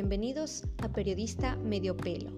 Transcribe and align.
Bienvenidos 0.00 0.64
a 0.78 0.88
Periodista 0.88 1.56
Medio 1.56 1.94
Pelo. 1.94 2.30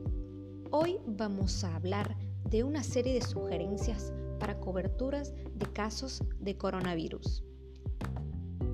Hoy 0.73 0.97
vamos 1.07 1.63
a 1.63 1.77
hablar 1.77 2.17
de 2.51 2.65
una 2.65 2.83
serie 2.83 3.15
de 3.15 3.23
sugerencias 3.23 4.13
para 4.41 4.59
coberturas 4.59 5.33
de 5.55 5.67
casos 5.73 6.25
de 6.41 6.57
coronavirus. 6.57 7.45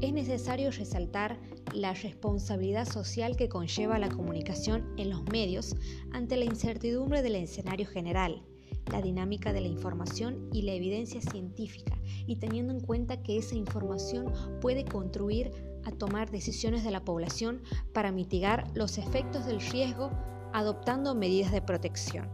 Es 0.00 0.14
necesario 0.14 0.70
resaltar 0.70 1.38
la 1.74 1.92
responsabilidad 1.92 2.88
social 2.88 3.36
que 3.36 3.50
conlleva 3.50 3.98
la 3.98 4.08
comunicación 4.08 4.94
en 4.96 5.10
los 5.10 5.22
medios 5.24 5.76
ante 6.12 6.38
la 6.38 6.46
incertidumbre 6.46 7.20
del 7.20 7.34
escenario 7.34 7.86
general, 7.86 8.42
la 8.90 9.02
dinámica 9.02 9.52
de 9.52 9.60
la 9.60 9.68
información 9.68 10.48
y 10.50 10.62
la 10.62 10.72
evidencia 10.72 11.20
científica, 11.20 11.98
y 12.26 12.36
teniendo 12.36 12.72
en 12.72 12.80
cuenta 12.80 13.22
que 13.22 13.36
esa 13.36 13.54
información 13.54 14.32
puede 14.62 14.86
contribuir 14.86 15.52
a 15.88 15.92
tomar 15.92 16.30
decisiones 16.30 16.84
de 16.84 16.90
la 16.90 17.04
población 17.04 17.62
para 17.92 18.12
mitigar 18.12 18.64
los 18.74 18.98
efectos 18.98 19.46
del 19.46 19.60
riesgo 19.60 20.10
adoptando 20.52 21.14
medidas 21.14 21.50
de 21.50 21.62
protección. 21.62 22.28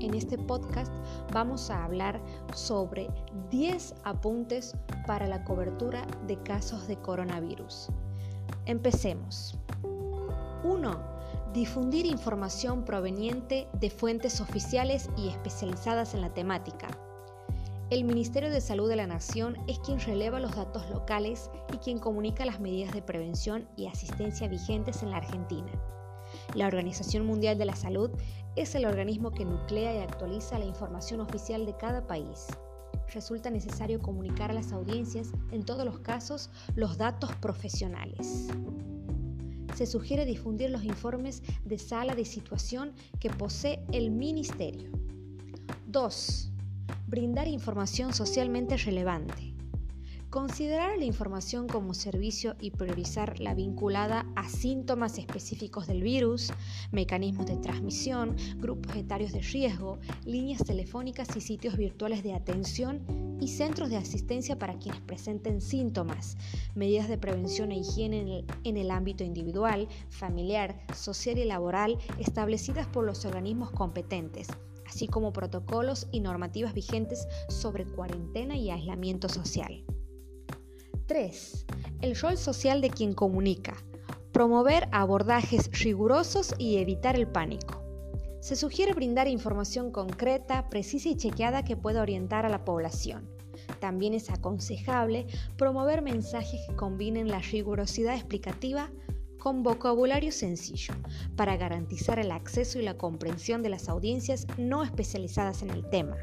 En 0.00 0.14
este 0.14 0.38
podcast 0.38 0.92
vamos 1.32 1.70
a 1.70 1.84
hablar 1.84 2.22
sobre 2.54 3.10
10 3.50 3.94
apuntes 4.04 4.74
para 5.06 5.26
la 5.26 5.44
cobertura 5.44 6.06
de 6.26 6.42
casos 6.42 6.86
de 6.86 6.96
coronavirus. 6.96 7.88
Empecemos. 8.66 9.58
1. 10.62 10.98
Difundir 11.52 12.06
información 12.06 12.84
proveniente 12.84 13.68
de 13.74 13.90
fuentes 13.90 14.40
oficiales 14.40 15.10
y 15.16 15.28
especializadas 15.28 16.14
en 16.14 16.22
la 16.22 16.32
temática. 16.32 16.88
El 17.90 18.04
Ministerio 18.04 18.52
de 18.52 18.60
Salud 18.60 18.88
de 18.88 18.94
la 18.94 19.08
Nación 19.08 19.56
es 19.66 19.80
quien 19.80 19.98
releva 19.98 20.38
los 20.38 20.54
datos 20.54 20.88
locales 20.90 21.50
y 21.74 21.78
quien 21.78 21.98
comunica 21.98 22.44
las 22.44 22.60
medidas 22.60 22.92
de 22.92 23.02
prevención 23.02 23.68
y 23.76 23.88
asistencia 23.88 24.46
vigentes 24.46 25.02
en 25.02 25.10
la 25.10 25.16
Argentina. 25.16 25.72
La 26.54 26.68
Organización 26.68 27.26
Mundial 27.26 27.58
de 27.58 27.64
la 27.64 27.74
Salud 27.74 28.12
es 28.54 28.76
el 28.76 28.86
organismo 28.86 29.32
que 29.32 29.44
nuclea 29.44 29.92
y 29.92 29.98
actualiza 29.98 30.60
la 30.60 30.66
información 30.66 31.20
oficial 31.20 31.66
de 31.66 31.76
cada 31.76 32.06
país. 32.06 32.46
Resulta 33.12 33.50
necesario 33.50 34.00
comunicar 34.00 34.52
a 34.52 34.54
las 34.54 34.70
audiencias, 34.70 35.32
en 35.50 35.64
todos 35.64 35.84
los 35.84 35.98
casos, 35.98 36.48
los 36.76 36.96
datos 36.96 37.34
profesionales. 37.40 38.50
Se 39.74 39.86
sugiere 39.86 40.24
difundir 40.26 40.70
los 40.70 40.84
informes 40.84 41.42
de 41.64 41.76
sala 41.76 42.14
de 42.14 42.24
situación 42.24 42.92
que 43.18 43.30
posee 43.30 43.84
el 43.90 44.12
Ministerio. 44.12 44.92
2 45.88 46.50
brindar 47.10 47.48
información 47.48 48.14
socialmente 48.14 48.76
relevante. 48.76 49.52
Considerar 50.30 50.96
la 50.96 51.04
información 51.04 51.66
como 51.66 51.92
servicio 51.92 52.54
y 52.60 52.70
priorizar 52.70 53.40
la 53.40 53.52
vinculada 53.52 54.26
a 54.36 54.48
síntomas 54.48 55.18
específicos 55.18 55.88
del 55.88 56.04
virus, 56.04 56.52
mecanismos 56.92 57.46
de 57.46 57.56
transmisión, 57.56 58.36
grupos 58.58 58.94
etarios 58.94 59.32
de 59.32 59.40
riesgo, 59.40 59.98
líneas 60.24 60.62
telefónicas 60.62 61.34
y 61.34 61.40
sitios 61.40 61.76
virtuales 61.76 62.22
de 62.22 62.32
atención 62.32 63.02
y 63.40 63.48
centros 63.48 63.90
de 63.90 63.96
asistencia 63.96 64.56
para 64.56 64.78
quienes 64.78 65.00
presenten 65.00 65.60
síntomas, 65.60 66.36
medidas 66.76 67.08
de 67.08 67.18
prevención 67.18 67.72
e 67.72 67.78
higiene 67.78 68.20
en 68.20 68.28
el, 68.28 68.44
en 68.62 68.76
el, 68.76 68.92
ámbito 68.92 69.24
individual, 69.24 69.88
familiar, 70.10 70.80
social 70.94 71.38
y 71.38 71.44
laboral 71.44 71.98
establecidas 72.20 72.86
por 72.86 73.04
los 73.04 73.24
organismos 73.24 73.72
competentes, 73.72 74.46
así 74.90 75.06
como 75.06 75.32
protocolos 75.32 76.08
y 76.10 76.20
normativas 76.20 76.74
vigentes 76.74 77.28
sobre 77.48 77.86
cuarentena 77.86 78.56
y 78.56 78.70
aislamiento 78.70 79.28
social. 79.28 79.84
3. 81.06 81.66
El 82.02 82.16
rol 82.16 82.36
social 82.36 82.80
de 82.80 82.90
quien 82.90 83.14
comunica. 83.14 83.76
Promover 84.32 84.88
abordajes 84.90 85.70
rigurosos 85.80 86.54
y 86.58 86.78
evitar 86.78 87.14
el 87.14 87.28
pánico. 87.28 87.82
Se 88.40 88.56
sugiere 88.56 88.94
brindar 88.94 89.28
información 89.28 89.92
concreta, 89.92 90.68
precisa 90.70 91.08
y 91.08 91.16
chequeada 91.16 91.64
que 91.64 91.76
pueda 91.76 92.02
orientar 92.02 92.44
a 92.44 92.48
la 92.48 92.64
población. 92.64 93.28
También 93.78 94.12
es 94.14 94.28
aconsejable 94.28 95.26
promover 95.56 96.02
mensajes 96.02 96.60
que 96.66 96.74
combinen 96.74 97.28
la 97.28 97.38
rigurosidad 97.38 98.16
explicativa 98.16 98.90
con 99.40 99.64
vocabulario 99.64 100.30
sencillo, 100.30 100.94
para 101.34 101.56
garantizar 101.56 102.20
el 102.20 102.30
acceso 102.30 102.78
y 102.78 102.82
la 102.82 102.96
comprensión 102.96 103.64
de 103.64 103.70
las 103.70 103.88
audiencias 103.88 104.46
no 104.56 104.84
especializadas 104.84 105.62
en 105.62 105.70
el 105.70 105.88
tema. 105.90 106.16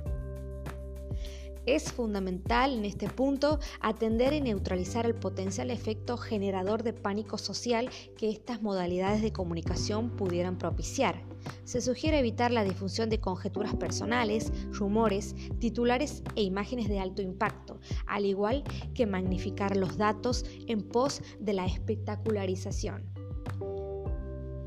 Es 1.67 1.91
fundamental 1.91 2.77
en 2.77 2.85
este 2.85 3.09
punto 3.09 3.59
atender 3.81 4.31
y 4.31 4.39
neutralizar 4.39 5.05
el 5.05 5.15
potencial 5.15 5.69
efecto 5.69 6.15
generador 6.15 6.81
de 6.81 6.93
pánico 6.93 7.37
social 7.37 7.89
que 8.15 8.29
estas 8.29 8.61
modalidades 8.61 9.21
de 9.21 9.33
comunicación 9.33 10.11
pudieran 10.11 10.57
propiciar. 10.57 11.21
Se 11.65 11.81
sugiere 11.81 12.19
evitar 12.19 12.51
la 12.51 12.63
difusión 12.63 13.09
de 13.09 13.19
conjeturas 13.19 13.75
personales, 13.75 14.49
rumores, 14.71 15.35
titulares 15.59 16.23
e 16.37 16.43
imágenes 16.43 16.87
de 16.87 17.01
alto 17.01 17.21
impacto, 17.21 17.81
al 18.05 18.25
igual 18.25 18.63
que 18.93 19.05
magnificar 19.05 19.75
los 19.75 19.97
datos 19.97 20.45
en 20.67 20.81
pos 20.81 21.21
de 21.41 21.51
la 21.51 21.65
espectacularización. 21.65 23.03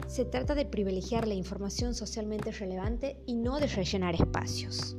Se 0.07 0.27
trata 0.27 0.55
de 0.55 0.67
privilegiar 0.67 1.27
la 1.27 1.33
información 1.33 1.95
socialmente 1.95 2.53
relevante 2.53 3.17
y 3.25 3.37
no 3.37 3.59
de 3.59 3.69
rellenar 3.69 4.17
espacios. 4.17 4.99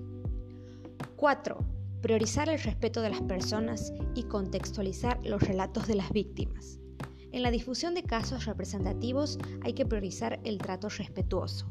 4 1.15 1.80
priorizar 2.01 2.49
el 2.49 2.59
respeto 2.59 3.01
de 3.01 3.09
las 3.11 3.21
personas 3.21 3.93
y 4.15 4.23
contextualizar 4.23 5.19
los 5.23 5.41
relatos 5.41 5.87
de 5.87 5.95
las 5.95 6.11
víctimas. 6.11 6.79
En 7.31 7.43
la 7.43 7.51
difusión 7.51 7.93
de 7.93 8.03
casos 8.03 8.45
representativos 8.45 9.37
hay 9.63 9.73
que 9.73 9.85
priorizar 9.85 10.39
el 10.43 10.57
trato 10.57 10.89
respetuoso. 10.89 11.67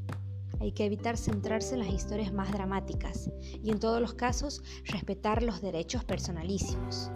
Hay 0.61 0.73
que 0.73 0.85
evitar 0.85 1.17
centrarse 1.17 1.75
en 1.75 1.81
las 1.81 1.93
historias 1.93 2.33
más 2.33 2.53
dramáticas 2.53 3.31
y 3.63 3.71
en 3.71 3.81
todos 3.81 4.01
los 4.01 4.15
casos 4.15 4.63
respetar 4.85 5.43
los 5.43 5.61
derechos 5.61 6.05
personalísimos. 6.05 7.11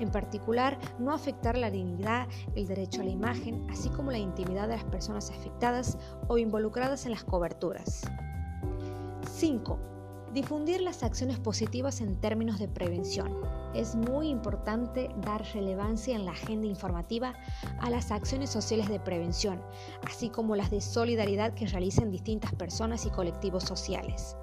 En 0.00 0.10
particular, 0.10 0.78
no 0.98 1.12
afectar 1.12 1.58
la 1.58 1.70
dignidad, 1.70 2.28
el 2.54 2.66
derecho 2.66 3.00
a 3.00 3.04
la 3.04 3.10
imagen, 3.10 3.68
así 3.70 3.88
como 3.90 4.10
la 4.10 4.18
intimidad 4.18 4.68
de 4.68 4.76
las 4.76 4.84
personas 4.84 5.30
afectadas 5.30 5.98
o 6.28 6.38
involucradas 6.38 7.04
en 7.04 7.12
las 7.12 7.24
coberturas. 7.24 8.02
5 9.36 9.93
Difundir 10.34 10.80
las 10.80 11.04
acciones 11.04 11.38
positivas 11.38 12.00
en 12.00 12.20
términos 12.20 12.58
de 12.58 12.66
prevención. 12.66 13.38
Es 13.72 13.94
muy 13.94 14.28
importante 14.28 15.08
dar 15.18 15.44
relevancia 15.54 16.16
en 16.16 16.24
la 16.24 16.32
agenda 16.32 16.66
informativa 16.66 17.34
a 17.78 17.88
las 17.88 18.10
acciones 18.10 18.50
sociales 18.50 18.88
de 18.88 18.98
prevención, 18.98 19.62
así 20.04 20.30
como 20.30 20.56
las 20.56 20.72
de 20.72 20.80
solidaridad 20.80 21.54
que 21.54 21.68
realicen 21.68 22.10
distintas 22.10 22.52
personas 22.52 23.06
y 23.06 23.10
colectivos 23.10 23.62
sociales. 23.62 24.36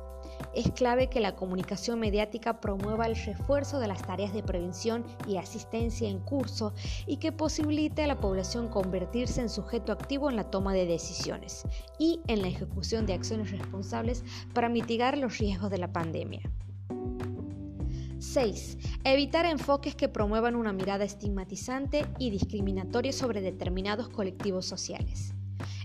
Es 0.54 0.70
clave 0.72 1.08
que 1.08 1.22
la 1.22 1.36
comunicación 1.36 2.00
mediática 2.00 2.60
promueva 2.60 3.06
el 3.06 3.16
refuerzo 3.16 3.80
de 3.80 3.88
las 3.88 4.02
tareas 4.02 4.34
de 4.34 4.44
prevención 4.44 5.06
y 5.26 5.38
asistencia 5.38 6.10
en 6.10 6.20
curso 6.20 6.74
y 7.08 7.18
que 7.18 7.32
posibilite 7.32 8.04
a 8.04 8.08
la 8.08 8.20
población 8.20 8.68
convertirse 8.68 9.40
en 9.40 9.50
sujeto 9.50 9.94
activo 9.94 10.30
en 10.30 10.36
la 10.36 10.52
toma 10.52 10.74
de 10.74 10.86
decisiones 10.86 11.64
y 11.98 12.20
en 12.28 12.42
la 12.42 12.50
ejecución 12.50 13.06
de 13.06 13.14
acciones 13.14 13.52
responsables 13.52 14.26
para 14.54 14.68
mitigar 14.68 15.18
los 15.18 15.38
riesgos 15.38 15.72
de 15.72 15.78
la 15.78 15.94
pandemia. 15.94 16.42
6. 18.20 18.78
Evitar 19.06 19.46
enfoques 19.46 19.96
que 19.96 20.10
promuevan 20.10 20.56
una 20.56 20.74
mirada 20.74 21.06
estigmatizante 21.06 22.06
y 22.20 22.30
discriminatoria 22.30 23.14
sobre 23.14 23.42
determinados 23.42 24.10
colectivos 24.10 24.66
sociales 24.66 25.34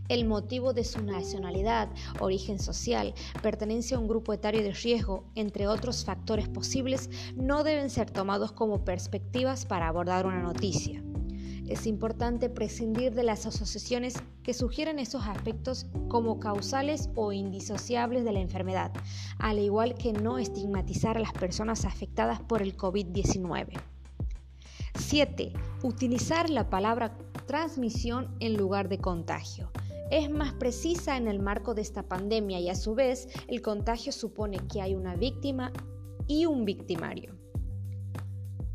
el 0.09 0.25
motivo 0.25 0.73
de 0.73 0.85
su 0.85 1.03
nacionalidad, 1.03 1.89
origen 2.21 2.59
social, 2.59 3.15
pertenencia 3.43 3.97
a 3.97 4.01
un 4.01 4.09
grupo 4.09 4.33
etario 4.33 4.63
de 4.63 4.73
riesgo, 4.73 5.25
entre 5.35 5.67
otros 5.67 6.05
factores 6.05 6.49
posibles, 6.49 7.11
no 7.35 7.65
deben 7.65 7.91
ser 7.91 8.11
tomados 8.11 8.53
como 8.53 8.85
perspectivas 8.85 9.67
para 9.67 9.89
abordar 9.89 10.27
una 10.27 10.43
noticia. 10.43 11.03
Es 11.69 11.89
importante 11.89 12.49
prescindir 12.49 13.13
de 13.15 13.25
las 13.25 13.45
asociaciones 13.45 14.15
que 14.45 14.55
sugieren 14.55 15.01
esos 15.01 15.27
aspectos 15.27 15.87
como 16.09 16.39
causales 16.39 17.11
o 17.17 17.33
indisociables 17.33 18.25
de 18.25 18.33
la 18.33 18.41
enfermedad, 18.41 18.93
al 19.39 19.59
igual 19.59 19.95
que 19.95 20.13
no 20.13 20.39
estigmatizar 20.39 21.17
a 21.17 21.21
las 21.21 21.33
personas 21.33 21.85
afectadas 21.85 22.41
por 22.41 22.63
el 22.63 22.77
COVID-19. 22.77 23.81
7. 24.97 25.53
Utilizar 25.83 26.51
la 26.51 26.71
palabra 26.71 27.19
transmisión 27.47 28.35
en 28.39 28.57
lugar 28.57 28.89
de 28.89 28.99
contagio 28.99 29.73
es 30.11 30.31
más 30.31 30.53
precisa 30.55 31.17
en 31.17 31.29
el 31.29 31.41
marco 31.41 31.75
de 31.75 31.83
esta 31.83 32.03
pandemia 32.03 32.61
y 32.61 32.69
a 32.69 32.75
su 32.75 32.95
vez 32.95 33.29
el 33.49 33.63
contagio 33.63 34.13
supone 34.13 34.59
que 34.73 34.81
hay 34.81 34.95
una 34.95 35.17
víctima 35.17 35.73
y 36.27 36.47
un 36.47 36.65
victimario. 36.65 37.35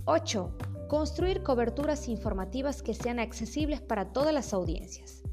8. 0.06 0.58
Construir 0.88 1.44
coberturas 1.44 2.10
informativas 2.10 2.82
que 2.82 2.94
sean 2.94 3.20
accesibles 3.20 3.82
para 3.82 4.12
todas 4.12 4.34
las 4.34 4.54
audiencias. 4.54 5.24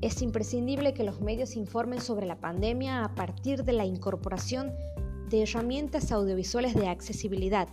Es 0.00 0.22
imprescindible 0.22 0.94
que 0.94 1.02
los 1.02 1.20
medios 1.20 1.56
informen 1.56 2.00
sobre 2.00 2.26
la 2.26 2.38
pandemia 2.38 3.04
a 3.04 3.14
partir 3.14 3.64
de 3.64 3.72
la 3.72 3.84
incorporación 3.84 4.72
de 5.28 5.42
herramientas 5.42 6.12
audiovisuales 6.12 6.74
de 6.74 6.88
accesibilidad, 6.88 7.68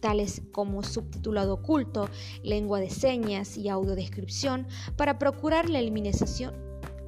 tales 0.00 0.42
como 0.52 0.82
subtitulado 0.82 1.54
oculto, 1.54 2.08
lengua 2.42 2.80
de 2.80 2.90
señas 2.90 3.56
y 3.56 3.68
audiodescripción, 3.68 4.66
para 4.96 5.18
procurar 5.18 5.70
la 5.70 5.78
eliminación, 5.78 6.54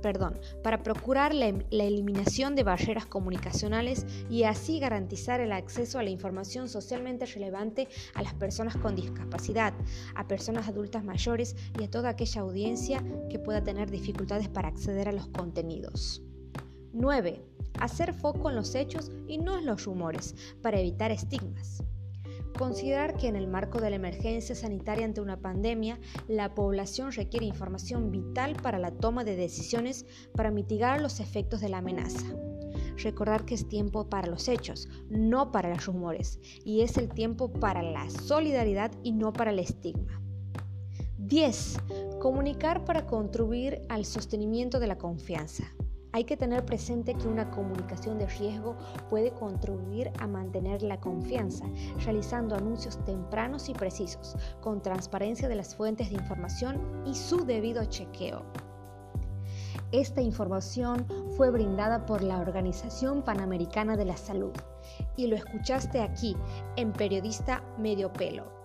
perdón, 0.06 0.38
para 0.62 0.84
procurar 0.84 1.34
la, 1.34 1.52
la, 1.70 1.82
eliminación 1.82 2.54
de 2.54 2.62
barreras 2.62 3.06
comunicacionales 3.06 4.06
y 4.30 4.44
así 4.44 4.78
garantizar 4.78 5.40
el 5.40 5.50
acceso 5.50 5.98
a 5.98 6.04
la 6.04 6.10
información 6.10 6.68
socialmente 6.68 7.26
relevante 7.26 7.88
a 8.14 8.22
las 8.22 8.32
personas 8.32 8.76
con 8.76 8.94
discapacidad, 8.94 9.74
a 10.14 10.28
personas 10.28 10.68
adultas 10.68 11.02
mayores 11.02 11.56
y 11.76 11.82
a 11.82 11.90
toda 11.90 12.10
aquella 12.10 12.42
audiencia 12.42 13.02
que 13.28 13.40
pueda 13.40 13.64
tener 13.64 13.90
dificultades 13.90 14.48
para 14.48 14.68
acceder 14.68 15.08
a 15.08 15.12
los 15.12 15.26
contenidos. 15.26 16.22
9. 16.92 17.42
Hacer 17.80 18.14
foco 18.14 18.48
en 18.48 18.54
los 18.54 18.76
hechos 18.76 19.10
y 19.26 19.38
no 19.38 19.58
en 19.58 19.66
los 19.66 19.86
rumores, 19.86 20.36
para 20.62 20.78
evitar 20.78 21.10
estigmas. 21.10 21.82
Considerar 22.58 23.18
que 23.18 23.28
en 23.28 23.36
el 23.36 23.48
marco 23.48 23.80
de 23.80 23.90
la 23.90 23.96
emergencia 23.96 24.54
sanitaria 24.54 25.04
ante 25.04 25.20
una 25.20 25.38
pandemia, 25.38 26.00
la 26.26 26.54
población 26.54 27.12
requiere 27.12 27.44
información 27.44 28.10
vital 28.10 28.56
para 28.62 28.78
la 28.78 28.92
toma 28.92 29.24
de 29.24 29.36
decisiones 29.36 30.06
para 30.34 30.50
mitigar 30.50 31.02
los 31.02 31.20
efectos 31.20 31.60
de 31.60 31.68
la 31.68 31.78
amenaza. 31.78 32.26
Recordar 32.96 33.44
que 33.44 33.54
es 33.54 33.68
tiempo 33.68 34.08
para 34.08 34.28
los 34.28 34.48
hechos, 34.48 34.88
no 35.10 35.52
para 35.52 35.68
los 35.68 35.84
rumores, 35.84 36.40
y 36.64 36.80
es 36.80 36.96
el 36.96 37.10
tiempo 37.10 37.52
para 37.52 37.82
la 37.82 38.08
solidaridad 38.08 38.90
y 39.02 39.12
no 39.12 39.34
para 39.34 39.50
el 39.50 39.58
estigma. 39.58 40.22
10. 41.18 41.76
Comunicar 42.20 42.84
para 42.86 43.06
contribuir 43.06 43.82
al 43.90 44.06
sostenimiento 44.06 44.80
de 44.80 44.86
la 44.86 44.96
confianza. 44.96 45.64
Hay 46.16 46.24
que 46.24 46.38
tener 46.38 46.64
presente 46.64 47.12
que 47.12 47.28
una 47.28 47.50
comunicación 47.50 48.18
de 48.18 48.26
riesgo 48.26 48.74
puede 49.10 49.32
contribuir 49.32 50.10
a 50.18 50.26
mantener 50.26 50.82
la 50.82 50.98
confianza, 50.98 51.66
realizando 52.06 52.54
anuncios 52.54 52.96
tempranos 53.04 53.68
y 53.68 53.74
precisos, 53.74 54.34
con 54.62 54.80
transparencia 54.80 55.46
de 55.46 55.56
las 55.56 55.74
fuentes 55.74 56.08
de 56.08 56.14
información 56.14 56.80
y 57.04 57.14
su 57.14 57.44
debido 57.44 57.84
chequeo. 57.84 58.46
Esta 59.92 60.22
información 60.22 61.06
fue 61.36 61.50
brindada 61.50 62.06
por 62.06 62.22
la 62.22 62.38
Organización 62.38 63.22
Panamericana 63.22 63.98
de 63.98 64.06
la 64.06 64.16
Salud 64.16 64.52
y 65.18 65.26
lo 65.26 65.36
escuchaste 65.36 66.00
aquí 66.00 66.34
en 66.76 66.94
Periodista 66.94 67.62
Medio 67.76 68.10
Pelo. 68.10 68.55